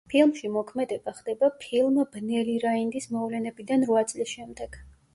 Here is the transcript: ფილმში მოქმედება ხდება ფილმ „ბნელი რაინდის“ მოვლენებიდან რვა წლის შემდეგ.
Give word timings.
ფილმში 0.11 0.49
მოქმედება 0.53 1.13
ხდება 1.17 1.51
ფილმ 1.65 2.01
„ბნელი 2.17 2.57
რაინდის“ 2.67 3.09
მოვლენებიდან 3.15 3.89
რვა 3.93 4.07
წლის 4.13 4.37
შემდეგ. 4.39 4.85